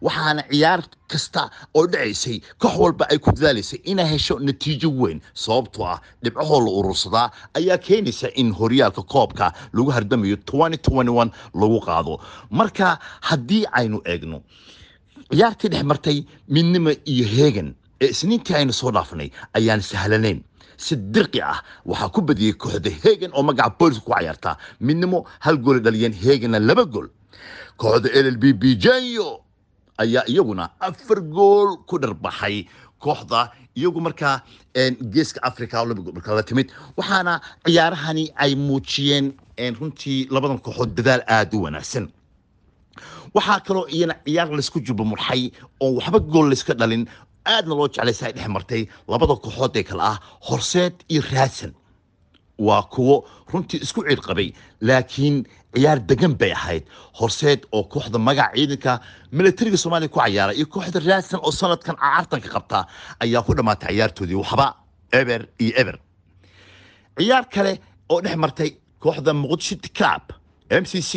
waxaana 0.00 0.42
ciyaar 0.50 0.82
kasta 1.08 1.50
oo 1.74 1.86
dhacaysay 1.86 2.38
koox 2.62 2.74
walba 2.78 3.04
ay 3.10 3.18
ku 3.18 3.32
dadaalaysay 3.32 3.80
inay 3.84 4.06
hesho 4.06 4.38
natiijo 4.38 4.90
weyn. 4.94 5.20
Sababtoo 5.34 5.86
ah 5.90 5.98
dhibcahoo 6.22 6.60
la 6.66 6.70
urursadaa 6.70 7.30
ayaa 7.58 7.78
keenaysa 7.78 8.28
in 8.36 8.54
horyaalka 8.54 9.02
koobka 9.02 9.52
lagu 9.72 9.90
hardamayo 9.90 10.36
lagu 11.54 11.80
qaado. 11.80 12.20
Marka 12.50 12.98
haddii 13.20 13.66
aynu 13.72 13.98
eegno. 14.04 14.42
Ciyaartii 15.32 15.68
dhex 15.72 15.84
martay 15.84 16.18
midnimo 16.48 16.90
iyo 17.12 17.26
heegan 17.36 17.74
ee 18.00 18.08
isniintii 18.14 18.54
aynu 18.60 18.72
soo 18.72 18.90
dhaafnay 18.92 19.30
ayaan 19.58 19.80
sahlanayn. 19.82 20.40
Si 20.76 20.96
dirqi 20.96 21.40
ah 21.42 21.58
waxaa 21.90 22.08
ku 22.14 22.20
badiyey 22.22 22.52
kooxda 22.52 22.90
heegan 23.02 23.30
oo 23.34 23.42
magaca 23.42 23.74
booliska 23.78 24.04
ku 24.06 24.12
cayaartaa 24.14 24.56
midnimo 24.80 25.24
hal 25.44 25.56
goolay 25.58 25.82
dhaliyeen 25.82 26.14
heeganna 26.24 26.58
laba 26.58 26.84
gool. 26.84 27.08
Kooxda 27.76 28.08
l 28.24 28.26
l 28.34 28.38
b 28.42 28.52
bijanyo 28.60 29.40
ayaa 29.98 30.24
iyaguna 30.30 30.70
afar 30.80 31.20
gool 31.20 31.70
ku 31.88 31.98
dharbaxay 31.98 32.66
kooxda 33.02 33.50
iyagu 33.78 34.00
markaa 34.00 34.36
geeska 35.12 35.42
africa 35.42 35.82
marka 36.14 36.34
la 36.34 36.42
timid. 36.42 36.70
Waxaana 36.96 37.40
ciyaarahani 37.66 38.24
ay 38.36 38.54
muujiyeen 38.54 39.34
runtii 39.80 40.28
labadan 40.30 40.58
kooxood 40.58 40.94
dadaal 40.96 41.22
aada 41.26 41.56
u 41.58 41.62
wanaagsan 41.66 42.06
waxaa 43.34 43.60
kaloo 43.66 43.86
iyana 43.96 44.14
ciyaar 44.24 44.48
laysku 44.58 44.78
jubamurxay 44.86 45.42
oon 45.80 45.94
waxba 45.98 46.18
gool 46.32 46.48
layska 46.50 46.74
dhalin. 46.80 47.04
Aadna 47.54 47.74
loo 47.74 47.88
jeclaysa 47.88 48.26
ay 48.26 48.32
dhex 48.36 48.48
martay 48.56 48.82
labada 49.08 49.34
kooxood 49.44 49.76
ee 49.76 49.82
kale 49.88 50.02
ah 50.12 50.18
horseed 50.48 50.94
iyo 51.08 51.22
raadsan. 51.32 51.72
Waa 52.66 52.82
kuwo 52.92 53.24
runtii 53.52 53.80
isku 53.84 54.00
ciid 54.08 54.20
qabay 54.26 54.48
laakiin 54.80 55.36
ciyaar 55.74 55.98
degan 56.08 56.34
bay 56.40 56.52
ahayd. 56.52 56.84
Horseed 57.20 57.60
oo 57.72 57.84
kooxda 57.92 58.18
magaca 58.18 58.52
ciidanka 58.56 58.92
milatariga 59.32 59.76
soomaaliya 59.82 60.12
ku 60.12 60.18
cayaara 60.20 60.52
iyo 60.58 60.66
kooxda 60.66 60.98
raadsan 61.08 61.40
oo 61.42 61.52
sanadkan 61.60 61.96
caartanka 61.96 62.48
qabta 62.54 62.78
ayaa 63.24 63.42
ku 63.46 63.54
dhammaatay 63.56 63.94
ciyaartoodii 63.96 64.38
waxba. 64.42 64.66
Eber 65.20 65.42
iyo 65.62 65.72
eber 65.80 65.96
ciyaar 67.18 67.44
kale 67.54 67.72
oo 68.12 68.20
dhex 68.24 68.36
martay 68.36 68.70
kooxda 69.02 69.32
muqdisho 69.32 69.76
club 69.98 70.24
m 70.82 70.84
c 70.84 71.00
c 71.10 71.12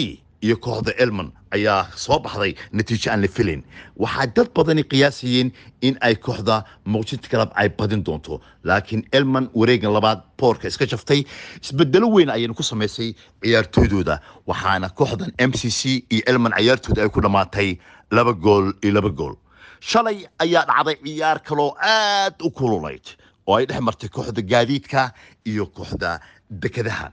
iyo 0.45 0.55
kooxda 0.57 0.91
elman 1.03 1.29
ayaa 1.55 1.87
soo 1.95 2.19
baxday 2.19 2.53
natiijo 2.71 3.11
aan 3.11 3.21
la 3.21 3.27
filayn. 3.27 3.61
Waxaa 4.03 4.25
dad 4.35 4.49
badani 4.55 4.83
qiyaasayeen 4.91 5.51
in 5.81 5.97
ay 6.01 6.15
kooxda 6.15 6.63
muqdisho 6.85 7.29
club 7.29 7.49
ay 7.55 7.69
badin 7.69 8.03
doonto 8.03 8.41
laakiin 8.63 9.03
elman 9.17 9.49
wareegan 9.53 9.93
labaad 9.93 10.19
boorka 10.39 10.67
iska 10.67 10.85
jaftay 10.85 11.21
isbedelo 11.61 12.07
weyn 12.15 12.29
ayayna 12.29 12.53
ku 12.53 12.63
samaysay 12.63 13.13
ciyaartooydooda 13.43 14.19
waxaana 14.49 14.89
kooxdan 14.89 15.31
m 15.37 15.51
c 15.53 15.69
c 15.69 15.81
iyo 16.09 16.23
elman 16.31 16.53
ciyaartooda 16.57 17.01
ay 17.03 17.09
ku 17.09 17.21
dhammaatay 17.21 17.69
laba 18.11 18.33
gool 18.33 18.73
iyo 18.83 18.93
laba 18.97 19.09
gool. 19.09 19.35
Shalay 19.79 20.25
ayaa 20.43 20.65
dhacday 20.69 20.97
ciyaar 21.05 21.39
kaloo 21.47 21.75
aad 21.81 22.35
u 22.47 22.49
kululayd 22.51 23.05
oo 23.47 23.55
ay 23.57 23.65
dhex 23.65 23.81
martay 23.81 24.09
kooxda 24.09 24.41
gaadiidka 24.41 25.11
iyo 25.45 25.65
kooxda 25.65 26.19
dekadaha. 26.49 27.11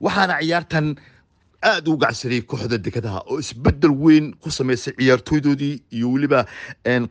Waxaana 0.00 0.40
ciyaartan 0.42 0.96
aada 1.62 1.90
u 1.90 1.96
gacsanayay 1.96 2.42
kooxda 2.42 2.78
dekadaha 2.78 3.20
oo 3.30 3.38
isbeddel 3.40 3.90
weyn 4.04 4.32
ku 4.42 4.50
samaysay 4.50 4.92
ciyaartooydoodii 4.98 5.82
iyo 5.96 6.10
weliba 6.12 6.44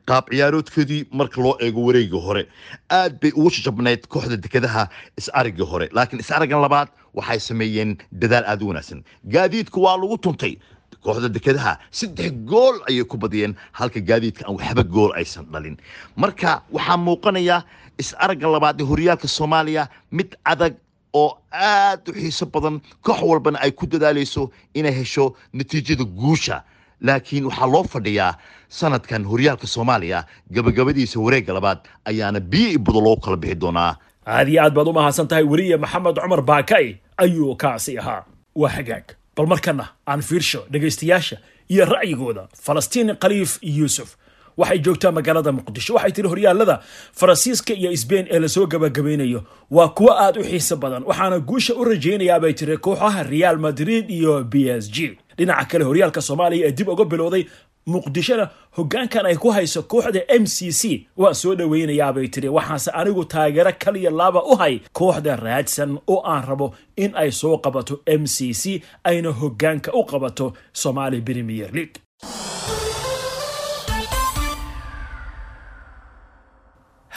qaab 0.06 0.30
ciyaaroodkoodii 0.32 1.08
marka 1.12 1.42
loo 1.42 1.58
eego 1.60 1.86
wareegii 1.88 2.22
hore. 2.28 2.44
Aad 2.92 3.20
bay 3.22 3.32
ugu 3.36 3.50
jajabnayd 3.50 4.08
kooxda 4.08 4.38
dekadaha 4.38 4.88
is-arigii 5.18 5.66
hore 5.72 5.90
laakiin 5.92 6.20
is-araggan 6.20 6.62
labaad 6.62 6.88
waxay 7.14 7.40
sameeyeen 7.40 7.98
dadaal 8.12 8.46
aada 8.46 8.66
u 8.66 8.68
wanaagsan. 8.68 9.04
Gaadiidku 9.34 9.82
waa 9.82 9.98
lagu 9.98 10.18
tuntay. 10.18 10.56
Kooxda 11.04 11.30
dekadaha 11.30 11.78
saddex 11.92 12.32
gool 12.46 12.80
ayay 12.90 13.04
ku 13.04 13.18
badiyeen 13.18 13.56
halka 13.72 14.00
gaadiidka 14.00 14.46
aan 14.48 14.56
waxba 14.58 14.84
gool 14.84 15.12
aysan 15.16 15.46
dhalin. 15.52 15.78
Marka 16.16 16.62
waxaa 16.72 16.98
muuqanaya 16.98 17.64
is-aragga 17.98 18.48
labaad 18.48 18.82
ee 18.82 18.86
horyaalka 18.92 19.28
soomaaliya 19.28 19.90
mid 20.12 20.36
adag 20.46 20.74
oo 21.22 21.30
aad 21.52 22.02
u 22.10 22.14
xiiso 22.14 22.46
badan 22.54 22.76
koox 23.06 23.20
walbana 23.30 23.58
ay 23.66 23.72
ku 23.72 23.86
dadaalayso 23.92 24.52
inay 24.74 24.92
hesho 25.00 25.26
natiijada 25.54 26.04
guusha. 26.04 26.58
Laakiin 27.06 27.46
waxaa 27.50 27.68
loo 27.74 27.84
fadhiyaa 27.94 28.34
sanadkan 28.80 29.24
horyaalka 29.32 29.68
soomaaliya 29.68 30.20
gabagabadiisa 30.56 31.20
wareegga 31.20 31.54
labaad 31.58 31.80
ayaana 32.10 32.40
biyo 32.40 32.70
i 32.70 32.78
budo 32.78 33.16
kala 33.24 33.38
bixi 33.38 33.56
doonaa. 33.64 33.96
Aad 34.28 34.48
iyo 34.50 34.62
aad 34.64 34.74
baad 34.74 34.88
u 34.88 34.94
mahadsan 34.94 35.28
tahay 35.28 35.44
weliye 35.44 35.78
maxamed 35.78 36.16
cumar 36.24 36.42
baakay 36.42 36.96
ayuu 37.18 37.56
kaasi 37.56 37.98
ahaa. 38.00 38.24
Waa 38.56 38.70
hagaag 38.78 39.06
bal 39.36 39.48
markana 39.48 39.86
aan 40.08 40.22
fiirsho 40.22 40.62
dhegaystayaasha 40.72 41.38
iyo 41.70 41.86
ra'yigooda 41.86 42.48
falastiin 42.66 43.16
khaliif 43.22 43.60
yuusuf 43.62 44.16
waxay 44.58 44.80
joogtaa 44.80 45.12
magaalada 45.12 45.52
muqdisho. 45.52 45.94
Waxay 45.94 46.12
tiri 46.12 46.28
horyaalada 46.28 46.80
faransiiska 47.14 47.74
iyo 47.74 47.96
sbain 47.98 48.28
ee 48.30 48.40
la 48.40 48.48
soo 48.50 48.66
gabagabeynayo 48.68 49.44
waa 49.72 49.88
kuwo 49.88 50.12
aad 50.14 50.38
u 50.38 50.44
xiiso 50.44 50.76
badan 50.76 51.04
waxaana 51.04 51.40
guusha 51.40 51.74
u 51.76 51.84
rajaynayaa 51.84 52.40
bay 52.40 52.54
tiri 52.54 52.78
kooxaha 52.78 53.24
real 53.24 53.58
madrid 53.58 54.10
iyo 54.12 54.44
b 54.44 54.56
s 54.70 54.92
g. 54.92 55.18
Dhinaca 55.38 55.66
kale 55.68 55.84
horyaalka 55.84 56.22
soomaaliya 56.22 56.68
ee 56.68 56.72
dib 56.72 56.88
uga 56.90 57.06
bilowday 57.06 57.46
muqdishona 57.88 58.50
hoggaankan 58.78 59.26
ay 59.30 59.36
ku 59.38 59.50
hayso 59.54 59.84
kooxda 59.84 60.22
m 60.40 60.46
c 60.48 60.72
c 60.72 61.08
waan 61.18 61.36
soo 61.36 61.56
dhoweynayaabay 61.56 62.28
tiri 62.34 62.50
waxaase 62.50 62.90
anigu 62.92 63.26
taageero 63.26 63.72
kaliya 63.80 64.10
laaba 64.12 64.42
u 64.44 64.56
hay 64.56 64.80
kooxda 64.94 65.36
raadsan 65.36 65.98
oo 66.08 66.22
aan 66.26 66.44
rabo 66.50 66.74
in 66.98 67.12
ay 67.16 67.32
soo 67.32 67.58
qabato 67.58 68.00
m 68.06 68.26
c 68.26 68.54
c 68.54 68.82
ayna 69.04 69.30
hoggaanka 69.30 69.94
u 69.94 70.02
qabato 70.06 70.54
somaali 70.74 71.22
premier 71.22 71.70
league 71.78 72.00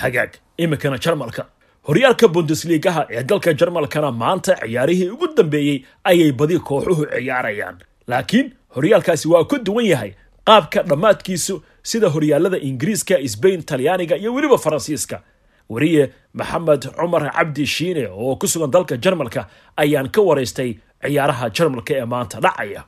hagaag 0.03 0.31
iminkana 0.59 0.99
jarmalka. 1.05 1.43
Horyaalka 1.89 2.29
bundesligaha 2.35 3.03
ee 3.11 3.23
dalka 3.23 3.53
jarmalkana 3.61 4.11
maanta 4.23 4.53
ciyaarihii 4.63 5.09
ugu 5.15 5.27
dambeeyey 5.37 5.79
ayay 6.05 6.33
badi 6.33 6.59
kooxuhu 6.59 7.05
ciyaarayaan. 7.15 7.77
Laakiin 8.11 8.47
horyaalkaasi 8.77 9.29
waa 9.33 9.45
ku 9.45 9.57
duwan 9.67 9.87
yahay 9.87 10.13
qaabka 10.49 10.83
dhammaadkiisu 10.91 11.55
sida 11.83 12.09
horyaalada 12.15 12.59
ingiriiska 12.69 13.15
sbain 13.29 13.63
talyaaniga 13.63 14.17
iyo 14.17 14.35
weliba 14.35 14.59
faransiiska. 14.59 15.23
Weriye 15.71 16.05
maxamed 16.35 16.83
cumar 16.97 17.33
cabdi 17.33 17.67
shiine 17.67 18.05
oo 18.09 18.37
ku 18.37 18.47
sugan 18.49 18.71
dalka 18.71 18.97
jarmalka 18.97 19.47
ayaan 19.77 20.09
ka 20.15 20.21
waraystay 20.29 20.71
ciyaaraha 21.05 21.51
jarmalka 21.57 21.93
ee 21.95 22.05
maanta 22.05 22.41
dhacaya. 22.41 22.85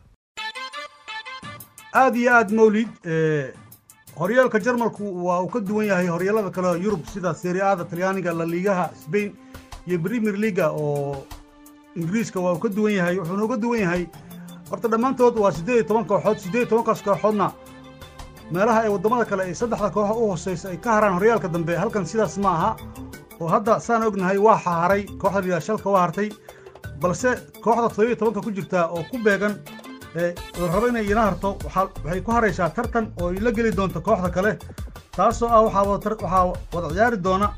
Aad 1.95 2.17
iyo 2.17 2.31
aad 2.35 2.51
mawlid 2.53 2.89
horyaalka 4.19 4.59
jarmalku 4.61 5.05
waa 5.27 5.41
uu 5.43 5.49
ka 5.49 5.61
duwan 5.61 5.87
yahay 5.87 6.07
horyaalada 6.09 6.51
kale 6.51 6.79
yurub 6.83 7.05
sida 7.07 7.35
seriaada 7.35 7.85
talyaaniga 7.85 8.33
laliigaha 8.33 8.91
sbain 9.05 9.33
iyo 9.87 9.99
premier 9.99 10.37
leaga 10.37 10.71
oo 10.71 11.25
ingiriiska 11.97 12.41
waa 12.41 12.53
uu 12.53 12.59
ka 12.59 12.69
duwan 12.69 12.93
yahay 12.95 13.19
wuxuuna 13.19 13.45
uga 13.45 13.57
duwan 13.57 13.81
yahay. 13.81 14.07
Horta 14.71 14.89
dhammaantood 14.89 15.37
waa 15.39 15.53
siddeed 15.53 15.77
iyo 15.77 15.85
toban 15.85 16.05
kooxood 16.05 16.39
siddeed 16.39 16.63
iyo 16.63 16.67
tobankaas 16.71 17.03
kooxoodna 17.03 17.53
meelaha 18.51 18.81
ay 18.85 18.89
waddamada 18.91 19.25
kale 19.25 19.43
ay 19.45 19.55
saddexda 19.55 19.91
kooxa 19.91 20.15
u 20.15 20.27
hooseysa 20.31 20.69
ay 20.69 20.77
ka 20.77 20.93
haraan 20.93 21.15
horyaalka 21.15 21.49
dambe 21.49 21.77
halkan 21.77 22.07
sidaas 22.07 22.39
ma 22.39 22.51
aha. 22.55 22.71
Oo 23.41 23.49
hadda 23.49 23.81
saan 23.81 24.03
ognahay 24.07 24.39
waa 24.39 24.57
haray 24.57 25.03
kooxda 25.19 25.41
liyaa 25.41 25.61
shalka 25.61 25.91
waa 25.91 26.01
hartay 26.05 26.29
balse 27.01 27.31
kooxda 27.65 27.89
toddobiyo 27.89 28.17
tobanka 28.17 28.41
ku 28.41 28.51
jirta 28.53 28.87
oo 28.91 29.03
ku 29.11 29.19
beegan 29.25 29.55
la 30.15 30.67
rabo 30.73 30.89
inay 30.89 31.07
ina 31.11 31.23
harto 31.31 31.57
waxay 31.65 32.21
ku 32.23 32.31
haraysaa 32.33 32.71
tartan 32.71 33.13
oo 33.21 33.31
la 33.33 33.51
geli 33.53 33.71
doonto 33.73 34.01
kooxda 34.01 34.31
kale. 34.31 34.59
Taasoo 35.17 35.49
ah 35.49 35.63
waxaa 35.63 36.45
wada 36.73 36.89
ciyaari 36.95 37.17
doona 37.23 37.55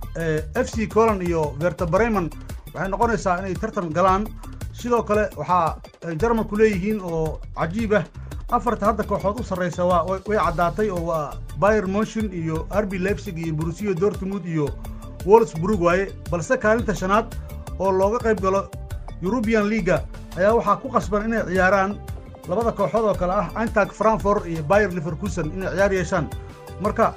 f 0.55 0.67
c 0.71 0.87
colan 0.89 1.23
iyo 1.23 1.55
verta 1.61 1.87
breman 1.87 2.31
waxay 2.75 2.89
noqonaysaa 2.89 3.39
inay 3.41 3.55
tartan 3.55 3.89
galaan. 3.93 4.27
Sidoo 4.73 5.03
kale 5.03 5.29
waxaa 5.37 5.81
jarmalku 6.21 6.57
leeyihiin 6.57 7.01
oo 7.03 7.41
cajiib 7.57 7.93
ah 7.95 8.05
afarta 8.51 8.87
hadda 8.87 9.05
kooxood 9.05 9.41
u 9.41 9.45
sarraysa 9.45 9.85
way 9.85 10.21
caddaatay 10.39 10.91
oo 10.91 11.01
waa 11.09 11.33
bayer 11.59 11.87
motion 11.87 12.29
iyo 12.33 12.67
arbi 12.71 12.99
leipzig 12.99 13.39
iyo 13.39 13.55
borussia 13.55 13.95
dortmund 13.95 14.45
iyo 14.47 14.69
wolsburg 15.27 15.81
waaye. 15.81 16.13
Balse 16.31 16.57
kaalinta 16.59 16.95
shanaad 16.95 17.27
oo 17.79 17.93
looga 17.93 18.19
qayb 18.19 18.41
galo 18.41 18.69
eurubian 19.23 19.69
leaga 19.69 20.03
ayaa 20.37 20.53
waxaa 20.55 20.77
ku 20.77 20.89
qasban 20.89 21.25
inay 21.29 21.43
ciyaaraan 21.49 21.97
labada 22.49 22.73
kooxood 22.73 23.05
oo 23.11 23.15
kale 23.15 23.33
ah 23.33 23.49
antag 23.55 23.93
frankfort 23.93 24.47
iyo 24.47 24.63
bayer 24.71 24.91
liverkusen 24.93 25.47
inay 25.57 25.71
ciyaar 25.75 25.93
yeeshaan. 25.93 26.27
Marka 26.81 27.15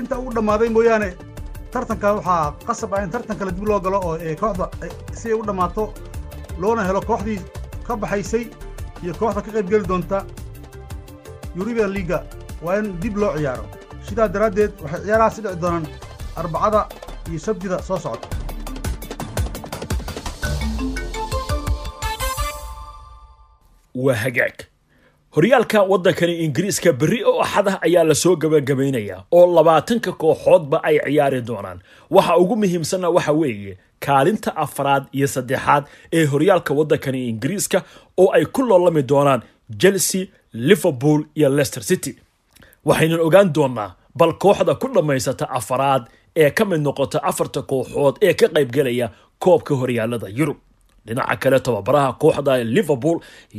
inta 0.00 0.18
ugu 0.18 0.30
dhammaaday 0.36 0.68
mooyaane 0.68 1.10
tartanka 1.72 2.08
waxaa 2.16 2.54
qasab 2.66 2.94
ah 2.94 3.02
in 3.04 3.10
tartan 3.10 3.36
kale 3.38 3.52
dib 3.52 3.66
loo 3.68 3.80
galo 3.80 3.98
oo 4.08 4.14
kooxda 4.40 4.66
si 5.12 5.28
ay 5.28 5.34
u 5.34 5.42
dhammaato 5.48 5.92
loona 6.58 6.82
helo 6.88 7.00
kooxdii 7.00 7.40
ka 7.86 7.96
baxaysay 7.96 8.44
iyo 9.02 9.12
kooxda 9.20 9.40
ka 9.42 9.50
qayb 9.56 9.68
geli 9.70 9.86
doonta 9.88 10.24
eurubian 11.56 11.90
leaga 11.96 12.18
waa 12.62 12.76
in 12.78 13.00
dib 13.00 13.16
loo 13.16 13.32
ciyaaro. 13.36 13.64
Sidaa 14.06 14.28
daraaddeed 14.28 14.72
waxay 14.82 15.00
ciyaarahaasi 15.04 15.40
dhici 15.42 15.60
doonaan 15.62 15.86
arbacada 16.36 16.80
iyo 17.30 17.38
sabtida 17.46 17.82
soo 17.82 17.98
socota 17.98 18.28
waa 24.04 24.14
hagaag. 24.24 24.56
Horyaalka 25.36 25.82
waddankani 25.90 26.34
ingiriiska 26.44 26.92
berri 27.00 27.20
oo 27.24 27.40
axadah 27.44 27.78
ayaa 27.86 28.04
la 28.04 28.14
soo 28.14 28.36
gabagabaynayaa 28.42 29.20
oo 29.38 29.46
labaatanka 29.56 30.12
kooxoodba 30.22 30.78
ay 30.88 30.96
ciyaari 31.04 31.40
doonaan. 31.48 31.78
Waxa 32.10 32.36
ugu 32.42 32.56
muhiimsanna 32.56 33.08
waxa 33.16 33.32
weeye 33.32 33.78
kaalinta 34.06 34.50
afraad 34.64 35.04
iyo 35.12 35.26
saddexaad 35.34 35.84
ee 36.12 36.24
horyaalka 36.32 36.74
waddankani 36.74 37.28
ingiriiska 37.28 37.82
oo 38.16 38.28
ay 38.36 38.44
ku 38.46 38.62
loolami 38.62 39.02
doonaan 39.02 39.42
chelsea 39.80 40.26
liverpool 40.52 41.20
iyo 41.34 41.48
leicester 41.48 41.82
city. 41.82 42.12
Waxaynan 42.84 43.20
ogaan 43.20 43.52
doonaa 43.54 43.94
bal 44.18 44.32
kooxda 44.42 44.74
ku 44.74 44.88
dhammaysata 44.94 45.46
afraad 45.50 46.02
ee 46.36 46.50
ka 46.50 46.64
mid 46.64 46.80
noqota 46.80 47.18
afarta 47.30 47.62
kooxood 47.62 48.16
ee 48.22 48.34
ka 48.34 48.46
qaybgelaya 48.48 49.10
koobka 49.38 49.74
horyaalada 49.80 50.28
yurub 50.38 50.56
dhinaca 51.06 51.36
kale 51.42 51.58
tababaraha 51.66 52.12
kooxda 52.22 52.54
liverpool 52.76 53.18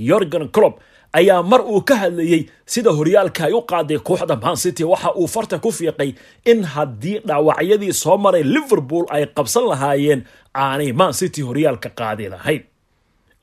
yorgan 0.10 0.48
clob 0.56 0.74
ayaa 1.20 1.44
mar 1.52 1.62
uu 1.74 1.82
ka 1.90 1.96
hadlayey 2.02 2.42
sida 2.74 2.92
horyaalka 2.98 3.42
ay 3.48 3.54
u 3.54 3.62
qaaday 3.72 4.00
kooxda 4.10 4.36
mancity 4.46 4.84
waxa 4.92 5.10
uu 5.22 5.28
farta 5.28 5.60
ku 5.64 5.70
fiiqay 5.78 6.12
in 6.52 6.60
haddii 6.74 7.18
dhaawacyadii 7.30 7.94
soo 8.04 8.18
maray 8.26 8.44
liverpool 8.56 9.06
ay 9.16 9.24
qabsan 9.38 9.66
lahaayeen 9.72 10.22
aanay 10.64 10.92
mancity 11.02 11.42
horyaalka 11.48 11.90
qaadi 12.00 12.26
lahayn 12.34 12.64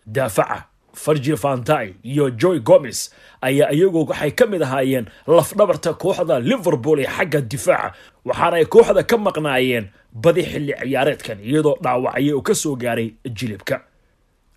daafaca 0.06 0.64
farjil 0.94 1.36
fantai 1.36 1.94
iyo 2.02 2.30
joy 2.30 2.58
gomes 2.60 3.14
ayaa 3.40 3.70
iyagu 3.72 4.00
waxay 4.08 4.30
ka 4.38 4.46
mid 4.46 4.62
ahaayeen 4.62 5.06
lafdhabarta 5.26 5.92
kooxda 6.02 6.40
liverpool 6.50 6.98
ee 7.00 7.06
xagga 7.16 7.40
difaaca 7.52 7.92
waxaana 8.24 8.56
ay 8.60 8.64
kooxda 8.74 9.02
ka 9.10 9.16
maqnaayeen 9.26 9.86
badi 10.24 10.42
xilli 10.50 10.72
ciyaareedkan 10.82 11.38
iyadoo 11.50 11.76
dhaawacyo 11.84 12.32
uu 12.38 12.42
ka 12.48 12.54
soo 12.62 12.74
gaaray 12.82 13.08
jilibka 13.38 13.76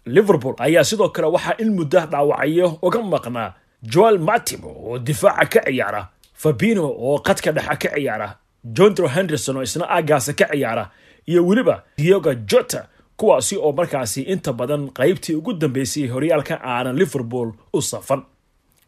liverpool 0.06 0.56
ayaa 0.60 0.84
sidoo 0.84 1.10
kale 1.10 1.28
waxaa 1.28 1.56
in 1.58 1.74
muddo 1.76 2.00
dhaawacyo 2.12 2.78
uga 2.82 3.02
maqnaa 3.02 3.54
joel 3.84 4.18
matimo 4.20 4.70
oo 4.86 5.00
difaaca 5.00 5.60
ka 5.60 5.62
ciyaara 5.72 6.08
fabino 6.34 6.86
oo 6.88 7.20
qadka 7.20 7.52
dhexa 7.52 7.76
ka 7.76 7.90
ciyaara 7.96 8.38
jontro 8.64 9.08
henderson 9.08 9.58
oo 9.58 9.64
isna 9.64 9.86
aagaasa 9.90 10.34
ka 10.34 10.46
ciyaara 10.52 10.90
iyo 11.28 11.46
weliba 11.48 11.84
diogo 11.98 12.34
jota 12.34 12.88
kuwaasi 13.18 13.58
oo 13.58 13.72
markaasi 13.72 14.22
inta 14.22 14.54
badan 14.54 14.90
qaybtii 14.90 15.36
ugu 15.36 15.54
dambeysay 15.54 16.08
horyaalka 16.08 16.60
aanan 16.64 16.96
liverpool 16.98 17.52
u 17.74 17.82
safan. 17.82 18.22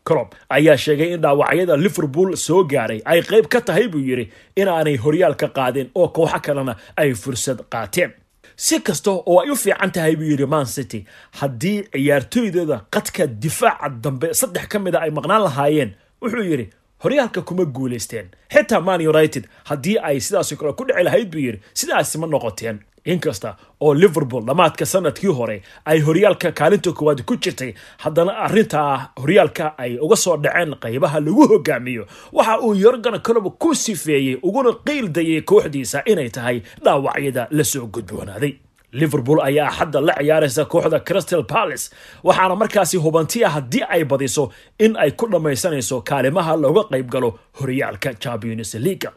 Colob 0.04 0.28
ayaa 0.50 0.78
sheegay 0.78 1.14
in 1.14 1.22
dhaawacyada 1.22 1.78
liverpool 1.78 2.36
soo 2.36 2.64
gaaray 2.64 3.02
ay 3.06 3.22
qayb 3.22 3.46
ka 3.48 3.62
tahay 3.62 3.88
buu 3.88 4.00
yidhi 4.10 4.26
inaanay 4.56 4.98
horyaalka 4.98 5.48
qaadin 5.48 5.90
oo 5.96 6.08
kooxo 6.08 6.40
kalena 6.46 6.76
ay 6.98 7.14
fursad 7.14 7.60
qaateen 7.74 8.12
si 8.56 8.80
kasta 8.80 9.12
oo 9.12 9.40
ay 9.42 9.50
u 9.50 9.56
fiican 9.56 9.92
tahay 9.92 10.16
buu 10.16 10.24
yidhi 10.32 10.46
man 10.46 10.66
city. 10.66 11.06
Haddii 11.40 11.84
ciyaartooydooda 11.94 12.78
qadka 12.92 13.28
difaaca 13.28 13.90
dambe 13.90 14.34
saddex 14.34 14.68
ka 14.68 14.80
mid 14.80 14.96
a 14.96 15.00
ay 15.02 15.12
maqnaan 15.12 15.44
lahaayeen 15.44 15.92
wuxuu 16.22 16.44
yidhi 16.52 16.70
horyaalka 17.04 17.42
kuma 17.42 17.66
guulaysteen. 17.66 18.28
Xitaa 18.54 18.82
man 18.82 19.02
united 19.08 19.48
haddii 19.70 19.98
ay 20.04 20.20
sidaasoo 20.20 20.58
kale 20.58 20.74
ku 20.74 20.86
dhici 20.88 21.04
lahayd 21.04 21.32
buu 21.32 21.40
yidhi 21.48 21.60
sidaasi 21.74 22.18
ma 22.18 22.28
noqoteen 22.28 22.80
inkasta 23.06 23.56
oo 23.82 23.94
liverpool 23.94 24.44
dhammaadka 24.46 24.86
sannadkii 24.86 25.28
hore 25.40 25.62
ay 25.86 26.00
horyaalka 26.00 26.52
kaalinta 26.52 26.92
koowaad 26.92 27.22
ku 27.26 27.36
jirtay 27.36 27.74
haddana 27.98 28.38
arrintaa 28.46 29.10
horyaalka 29.22 29.78
ay 29.78 29.98
uga 30.00 30.16
soo 30.16 30.38
dhaceen 30.38 30.76
qaybaha 30.84 31.20
lagu 31.20 31.48
hogaamiyo 31.48 32.06
waxa 32.32 32.60
uu 32.62 32.74
yorgan 32.76 33.20
colob 33.20 33.48
ku 33.60 33.76
sifeeyey 33.76 34.38
uguna 34.44 34.72
qiildayay 34.86 35.42
kooxdiisa 35.42 36.04
inay 36.06 36.30
tahay 36.30 36.62
dhaawacyada 36.84 37.48
la 37.52 37.64
soo 37.64 37.88
gudboonaaday. 37.88 38.54
Liverpool 39.02 39.40
ayaa 39.42 39.72
xadda 39.78 40.00
la 40.08 40.14
ciyaaraysa 40.20 40.66
kooxda 40.66 41.00
crystal 41.00 41.44
palace 41.44 41.90
waxaana 42.24 42.56
markaasi 42.56 42.98
hubanti 42.98 43.44
ah 43.46 43.50
haddii 43.56 43.84
ay 43.90 44.04
badiso 44.12 44.44
in 44.80 44.94
ay 45.04 45.12
ku 45.12 45.26
dhammaysanayso 45.34 46.02
kaalimaha 46.10 46.54
looga 46.64 46.84
qayb 46.92 47.10
galo 47.14 47.30
horyaalka 47.60 48.14
champions 48.24 48.74
leaga 48.86 49.12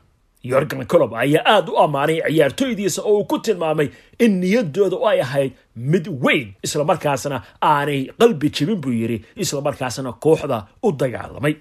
yorgan 0.50 0.82
colob 0.92 1.12
ayaa 1.22 1.42
aada 1.54 1.70
u 1.72 1.76
ammaanay 1.84 2.18
ciyaartooydiisa 2.28 3.00
oo 3.02 3.14
uu 3.18 3.24
ku 3.30 3.36
tilmaamay 3.38 3.88
in 4.24 4.32
niyadooda 4.40 4.96
ay 5.10 5.20
ahayd 5.26 5.52
mid 5.92 6.06
weyn 6.24 6.48
islamarkaasna 6.66 7.36
aanay 7.70 8.00
qalbi 8.20 8.48
jibin 8.56 8.80
buu 8.82 8.92
yidhi 9.00 9.18
islamarkaasna 9.42 10.12
kooxda 10.24 10.58
u 10.86 10.92
dagaalamay. 11.00 11.54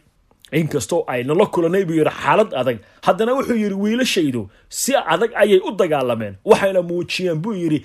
Inkastoo 0.60 1.04
ay 1.12 1.24
nala 1.28 1.46
kulanay 1.54 1.84
buu 1.88 1.98
yidhi 2.00 2.14
xaalad 2.22 2.52
adag. 2.62 2.78
Haddana 3.06 3.32
wuxuu 3.38 3.58
yidhi 3.64 3.76
wiilashaydu 3.84 4.42
si 4.80 4.92
adag 5.14 5.32
ayay 5.42 5.60
u 5.68 5.72
dagaalameen 5.82 6.36
waxayna 6.50 6.82
muujiyeen 6.90 7.40
buu 7.44 7.54
yidhi 7.62 7.80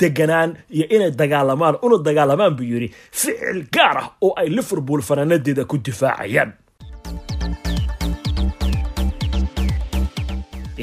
deganaan 0.00 0.50
iyo 0.76 0.86
inay 0.94 1.10
dagaalamaan 1.20 1.76
una 1.82 1.96
dagaalamaan 2.06 2.54
buu 2.58 2.66
yidhi 2.72 2.88
ficil 3.20 3.60
gaar 3.74 3.96
ah 4.02 4.08
oo 4.24 4.32
ay 4.40 4.48
liverpool 4.56 5.00
fanaanadeeda 5.08 5.64
ku 5.70 5.76
difaacayaan 5.86 6.50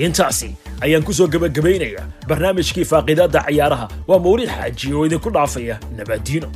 intaasi 0.06 0.50
ayaan 0.86 1.04
ku 1.04 1.14
soo 1.14 1.28
gebagabaynayaa 1.28 2.06
barnaamijkii 2.30 2.86
faaqiidaadda 2.92 3.42
ciyaaraha. 3.48 3.88
Waa 4.08 4.20
mawlid 4.20 4.50
xaaji 4.50 4.94
oo 4.94 5.06
idinku 5.06 5.30
dhaafaya 5.30 5.80
nabadiino 5.98 6.50